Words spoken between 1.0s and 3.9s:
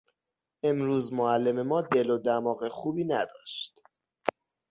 معلم ما دل و دماغ خوبی نداشت.